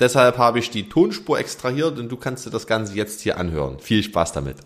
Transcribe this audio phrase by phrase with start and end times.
[0.00, 3.78] Deshalb habe ich die Tonspur extrahiert und du kannst dir das Ganze jetzt hier anhören.
[3.80, 4.56] Viel Spaß damit.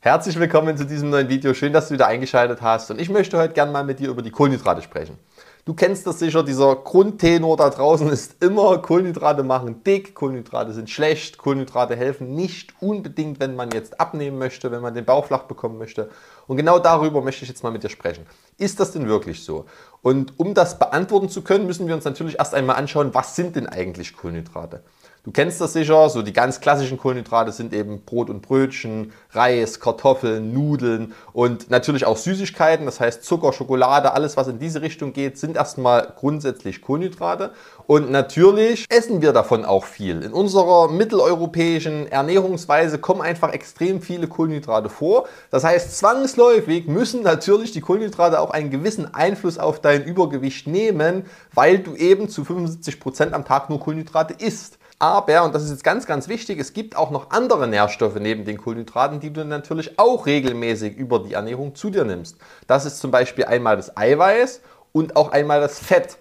[0.00, 1.54] Herzlich willkommen zu diesem neuen Video.
[1.54, 2.90] Schön, dass du wieder eingeschaltet hast.
[2.90, 5.18] Und ich möchte heute gerne mal mit dir über die Kohlenhydrate sprechen.
[5.64, 10.88] Du kennst das sicher, dieser Grundtenor da draußen ist immer, Kohlenhydrate machen dick, Kohlenhydrate sind
[10.88, 15.44] schlecht, Kohlenhydrate helfen nicht unbedingt, wenn man jetzt abnehmen möchte, wenn man den Bauch flach
[15.44, 16.10] bekommen möchte.
[16.46, 18.26] Und genau darüber möchte ich jetzt mal mit dir sprechen.
[18.56, 19.66] Ist das denn wirklich so?
[20.02, 23.56] Und um das beantworten zu können, müssen wir uns natürlich erst einmal anschauen, was sind
[23.56, 24.82] denn eigentlich Kohlenhydrate?
[25.22, 29.78] Du kennst das sicher, so die ganz klassischen Kohlenhydrate sind eben Brot und Brötchen, Reis,
[29.78, 35.12] Kartoffeln, Nudeln und natürlich auch Süßigkeiten, das heißt Zucker, Schokolade, alles was in diese Richtung
[35.12, 37.50] geht, sind erstmal grundsätzlich Kohlenhydrate.
[37.86, 40.22] Und natürlich essen wir davon auch viel.
[40.22, 45.28] In unserer mitteleuropäischen Ernährungsweise kommen einfach extrem viele Kohlenhydrate vor.
[45.50, 51.26] Das heißt, zwangsläufig müssen natürlich die Kohlenhydrate auch einen gewissen Einfluss auf dein Übergewicht nehmen,
[51.52, 54.79] weil du eben zu 75 Prozent am Tag nur Kohlenhydrate isst.
[55.02, 58.44] Aber, und das ist jetzt ganz, ganz wichtig, es gibt auch noch andere Nährstoffe neben
[58.44, 62.36] den Kohlenhydraten, die du natürlich auch regelmäßig über die Ernährung zu dir nimmst.
[62.66, 64.60] Das ist zum Beispiel einmal das Eiweiß
[64.92, 66.18] und auch einmal das Fett.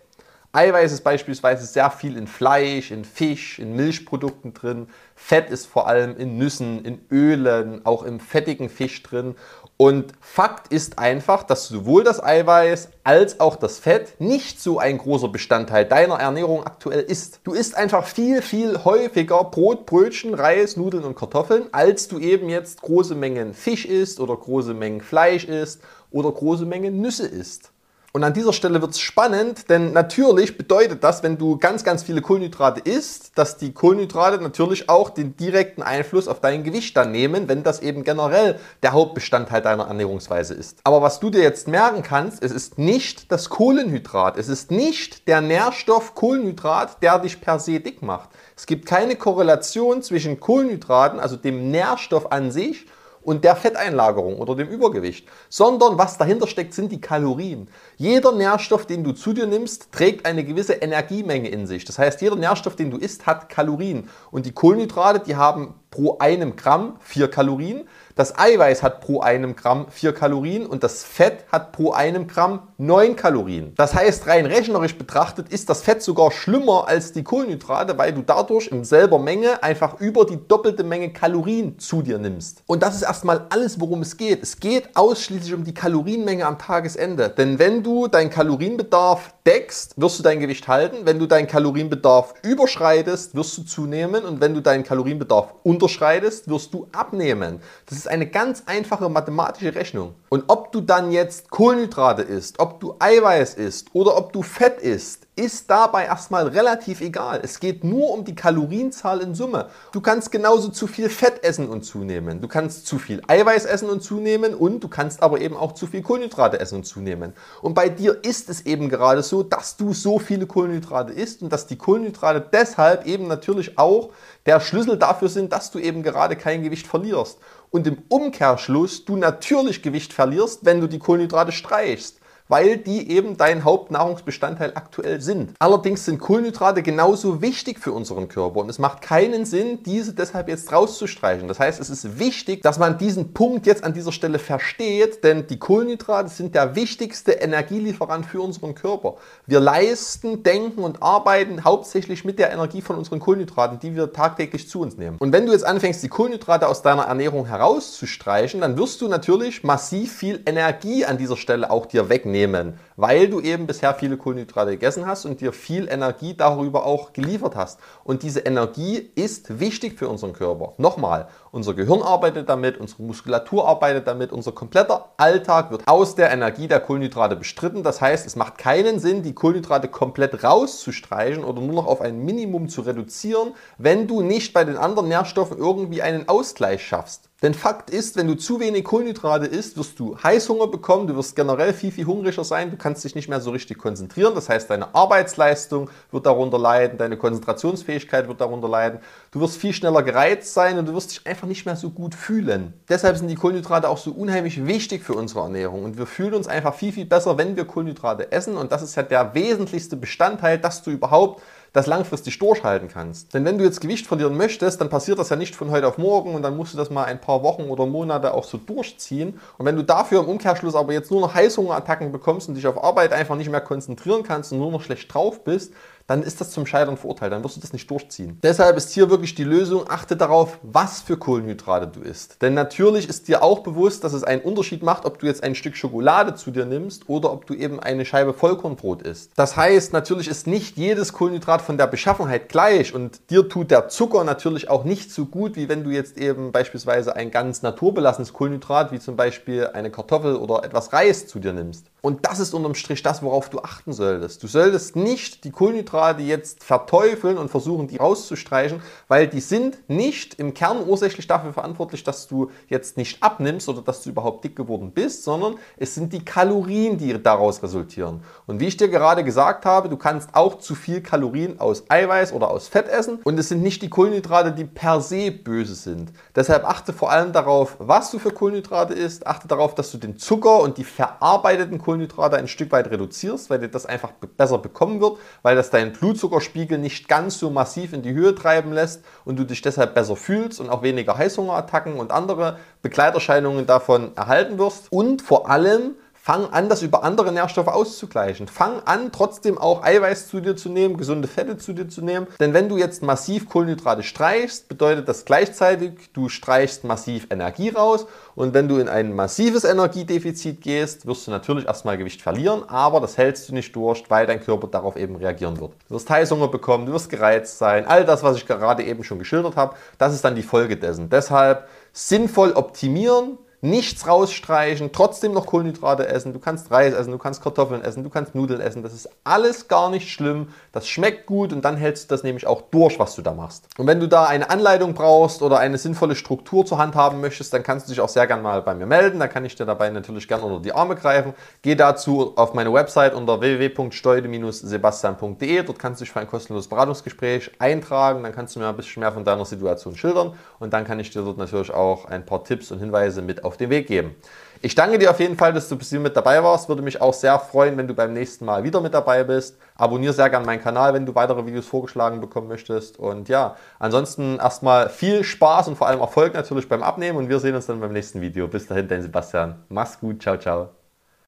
[0.51, 4.87] Eiweiß ist beispielsweise sehr viel in Fleisch, in Fisch, in Milchprodukten drin.
[5.15, 9.35] Fett ist vor allem in Nüssen, in Ölen, auch im fettigen Fisch drin.
[9.77, 14.97] Und Fakt ist einfach, dass sowohl das Eiweiß als auch das Fett nicht so ein
[14.97, 17.41] großer Bestandteil deiner Ernährung aktuell ist.
[17.43, 22.49] Du isst einfach viel, viel häufiger Brot, Brötchen, Reis, Nudeln und Kartoffeln, als du eben
[22.49, 27.71] jetzt große Mengen Fisch isst oder große Mengen Fleisch isst oder große Mengen Nüsse isst.
[28.11, 32.01] Und an dieser Stelle wird es spannend, denn natürlich bedeutet das, wenn du ganz, ganz
[32.01, 37.11] viele Kohlenhydrate isst, dass die Kohlenhydrate natürlich auch den direkten Einfluss auf dein Gewicht dann
[37.11, 40.79] nehmen, wenn das eben generell der Hauptbestandteil deiner Ernährungsweise ist.
[40.83, 45.27] Aber was du dir jetzt merken kannst, es ist nicht das Kohlenhydrat, es ist nicht
[45.27, 48.29] der Nährstoff Kohlenhydrat, der dich per se dick macht.
[48.57, 52.87] Es gibt keine Korrelation zwischen Kohlenhydraten, also dem Nährstoff an sich,
[53.29, 57.69] und der Fetteinlagerung oder dem Übergewicht, sondern was dahinter steckt, sind die Kalorien.
[57.95, 61.85] Jeder Nährstoff, den du zu dir nimmst, trägt eine gewisse Energiemenge in sich.
[61.85, 64.09] Das heißt, jeder Nährstoff, den du isst, hat Kalorien.
[64.31, 67.87] Und die Kohlenhydrate, die haben pro einem Gramm vier Kalorien.
[68.19, 72.63] Das Eiweiß hat pro einem Gramm 4 Kalorien und das Fett hat pro einem Gramm
[72.77, 73.73] 9 Kalorien.
[73.77, 78.21] Das heißt, rein rechnerisch betrachtet ist das Fett sogar schlimmer als die Kohlenhydrate, weil du
[78.21, 82.61] dadurch in selber Menge einfach über die doppelte Menge Kalorien zu dir nimmst.
[82.67, 84.43] Und das ist erstmal alles, worum es geht.
[84.43, 87.29] Es geht ausschließlich um die Kalorienmenge am Tagesende.
[87.29, 91.05] Denn wenn du deinen Kalorienbedarf deckst, wirst du dein Gewicht halten.
[91.05, 94.25] Wenn du deinen Kalorienbedarf überschreitest, wirst du zunehmen.
[94.25, 97.61] Und wenn du deinen Kalorienbedarf unterschreitest, wirst du abnehmen.
[97.85, 100.13] Das ist eine ganz einfache mathematische Rechnung.
[100.27, 104.81] Und ob du dann jetzt Kohlenhydrate isst, ob du Eiweiß isst oder ob du Fett
[104.81, 107.39] isst, ist dabei erstmal relativ egal.
[107.41, 109.69] Es geht nur um die Kalorienzahl in Summe.
[109.93, 112.41] Du kannst genauso zu viel Fett essen und zunehmen.
[112.41, 115.87] Du kannst zu viel Eiweiß essen und zunehmen und du kannst aber eben auch zu
[115.87, 117.31] viel Kohlenhydrate essen und zunehmen.
[117.61, 121.53] Und bei dir ist es eben gerade so, dass du so viele Kohlenhydrate isst und
[121.53, 124.09] dass die Kohlenhydrate deshalb eben natürlich auch
[124.45, 127.37] der Schlüssel dafür sind, dass du eben gerade kein Gewicht verlierst.
[127.71, 132.18] Und im Umkehrschluss du natürlich Gewicht verlierst, wenn du die Kohlenhydrate streichst
[132.49, 135.53] weil die eben dein Hauptnahrungsbestandteil aktuell sind.
[135.59, 140.49] Allerdings sind Kohlenhydrate genauso wichtig für unseren Körper und es macht keinen Sinn, diese deshalb
[140.49, 141.47] jetzt rauszustreichen.
[141.47, 145.47] Das heißt, es ist wichtig, dass man diesen Punkt jetzt an dieser Stelle versteht, denn
[145.47, 149.15] die Kohlenhydrate sind der wichtigste Energielieferant für unseren Körper.
[149.45, 154.67] Wir leisten, denken und arbeiten hauptsächlich mit der Energie von unseren Kohlenhydraten, die wir tagtäglich
[154.67, 155.17] zu uns nehmen.
[155.19, 159.63] Und wenn du jetzt anfängst, die Kohlenhydrate aus deiner Ernährung herauszustreichen, dann wirst du natürlich
[159.63, 164.17] massiv viel Energie an dieser Stelle auch dir wegnehmen nehmen, weil du eben bisher viele
[164.17, 167.79] Kohlenhydrate gegessen hast und dir viel Energie darüber auch geliefert hast.
[168.03, 170.73] Und diese Energie ist wichtig für unseren Körper.
[170.77, 176.29] Nochmal, unser Gehirn arbeitet damit, unsere Muskulatur arbeitet damit, unser kompletter Alltag wird aus der
[176.29, 177.83] Energie der Kohlenhydrate bestritten.
[177.83, 182.25] Das heißt, es macht keinen Sinn, die Kohlenhydrate komplett rauszustreichen oder nur noch auf ein
[182.25, 187.29] Minimum zu reduzieren, wenn du nicht bei den anderen Nährstoffen irgendwie einen Ausgleich schaffst.
[187.41, 191.37] Denn Fakt ist, wenn du zu wenig Kohlenhydrate isst, wirst du Heißhunger bekommen, du wirst
[191.37, 194.33] generell viel, viel hungriger sein, du kannst kannst dich nicht mehr so richtig konzentrieren.
[194.33, 198.99] Das heißt, deine Arbeitsleistung wird darunter leiden, deine Konzentrationsfähigkeit wird darunter leiden.
[199.31, 202.15] Du wirst viel schneller gereizt sein und du wirst dich einfach nicht mehr so gut
[202.15, 202.73] fühlen.
[202.89, 206.47] Deshalb sind die Kohlenhydrate auch so unheimlich wichtig für unsere Ernährung und wir fühlen uns
[206.47, 210.57] einfach viel, viel besser, wenn wir Kohlenhydrate essen und das ist ja der wesentlichste Bestandteil,
[210.57, 211.43] dass du überhaupt
[211.73, 213.33] das langfristig durchhalten kannst.
[213.33, 215.97] Denn wenn du jetzt Gewicht verlieren möchtest, dann passiert das ja nicht von heute auf
[215.97, 219.39] morgen und dann musst du das mal ein paar Wochen oder Monate auch so durchziehen.
[219.57, 222.83] Und wenn du dafür im Umkehrschluss aber jetzt nur noch Heißhungerattacken bekommst und dich auf
[222.83, 225.73] Arbeit einfach nicht mehr konzentrieren kannst und nur noch schlecht drauf bist,
[226.07, 228.39] dann ist das zum Scheitern verurteilt, dann wirst du das nicht durchziehen.
[228.41, 232.41] Deshalb ist hier wirklich die Lösung, achte darauf, was für Kohlenhydrate du isst.
[232.41, 235.55] Denn natürlich ist dir auch bewusst, dass es einen Unterschied macht, ob du jetzt ein
[235.55, 239.31] Stück Schokolade zu dir nimmst oder ob du eben eine Scheibe Vollkornbrot isst.
[239.35, 243.89] Das heißt, natürlich ist nicht jedes Kohlenhydrat von der Beschaffenheit gleich und dir tut der
[243.89, 248.33] Zucker natürlich auch nicht so gut, wie wenn du jetzt eben beispielsweise ein ganz naturbelassenes
[248.33, 251.85] Kohlenhydrat, wie zum Beispiel eine Kartoffel oder etwas Reis zu dir nimmst.
[252.01, 254.41] Und das ist unterm Strich das, worauf du achten solltest.
[254.41, 260.35] Du solltest nicht die Kohlenhydrate jetzt verteufeln und versuchen, die rauszustreichen, weil die sind nicht
[260.35, 264.55] im Kern ursächlich dafür verantwortlich, dass du jetzt nicht abnimmst oder dass du überhaupt dick
[264.55, 268.21] geworden bist, sondern es sind die Kalorien, die daraus resultieren.
[268.45, 272.31] Und wie ich dir gerade gesagt habe, du kannst auch zu viel Kalorien aus Eiweiß
[272.31, 276.11] oder aus Fett essen und es sind nicht die Kohlenhydrate, die per se böse sind.
[276.35, 280.19] Deshalb achte vor allem darauf, was du für Kohlenhydrate isst, achte darauf, dass du den
[280.19, 285.01] Zucker und die verarbeiteten Kohlenhydrate ein Stück weit reduzierst, weil dir das einfach besser bekommen
[285.01, 289.37] wird, weil das deinen Blutzuckerspiegel nicht ganz so massiv in die Höhe treiben lässt und
[289.37, 294.91] du dich deshalb besser fühlst und auch weniger Heißhungerattacken und andere Begleiterscheinungen davon erhalten wirst.
[294.91, 295.95] Und vor allem
[296.29, 298.47] Fang an, das über andere Nährstoffe auszugleichen.
[298.47, 302.27] Fang an, trotzdem auch Eiweiß zu dir zu nehmen, gesunde Fette zu dir zu nehmen.
[302.39, 308.05] Denn wenn du jetzt massiv Kohlenhydrate streichst, bedeutet das gleichzeitig, du streichst massiv Energie raus.
[308.35, 312.99] Und wenn du in ein massives Energiedefizit gehst, wirst du natürlich erstmal Gewicht verlieren, aber
[312.99, 315.71] das hältst du nicht durch, weil dein Körper darauf eben reagieren wird.
[315.87, 317.87] Du wirst Heißhunger bekommen, du wirst gereizt sein.
[317.87, 321.09] All das, was ich gerade eben schon geschildert habe, das ist dann die Folge dessen.
[321.09, 327.43] Deshalb sinnvoll optimieren nichts rausstreichen, trotzdem noch Kohlenhydrate essen, du kannst Reis essen, du kannst
[327.43, 331.51] Kartoffeln essen, du kannst Nudeln essen, das ist alles gar nicht schlimm, das schmeckt gut
[331.51, 333.67] und dann hältst du das nämlich auch durch, was du da machst.
[333.77, 337.53] Und wenn du da eine Anleitung brauchst oder eine sinnvolle Struktur zur Hand haben möchtest,
[337.53, 339.65] dann kannst du dich auch sehr gerne mal bei mir melden, da kann ich dir
[339.65, 341.33] dabei natürlich gerne unter die Arme greifen.
[341.61, 347.51] Geh dazu auf meine Website unter www.steude-sebastian.de, dort kannst du dich für ein kostenloses Beratungsgespräch
[347.59, 350.33] eintragen, dann kannst du mir ein bisschen mehr von deiner Situation schildern.
[350.59, 353.48] Und dann kann ich dir dort natürlich auch ein paar Tipps und Hinweise mit auf
[353.49, 354.15] auf den Weg geben.
[354.61, 356.67] Ich danke dir auf jeden Fall, dass du bis hier mit dabei warst.
[356.67, 359.57] Würde mich auch sehr freuen, wenn du beim nächsten Mal wieder mit dabei bist.
[359.75, 362.99] Abonniere sehr gerne meinen Kanal, wenn du weitere Videos vorgeschlagen bekommen möchtest.
[362.99, 367.17] Und ja, ansonsten erstmal viel Spaß und vor allem Erfolg natürlich beim Abnehmen.
[367.17, 368.49] Und wir sehen uns dann beim nächsten Video.
[368.49, 369.63] Bis dahin, dein Sebastian.
[369.69, 370.21] Mach's gut.
[370.21, 370.78] Ciao, ciao.